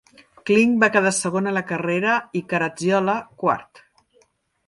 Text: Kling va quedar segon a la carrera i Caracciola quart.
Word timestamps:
Kling 0.49 0.71
va 0.83 0.87
quedar 0.95 1.11
segon 1.17 1.49
a 1.51 1.53
la 1.57 1.63
carrera 1.73 2.15
i 2.41 2.43
Caracciola 2.55 3.17
quart. 3.45 3.85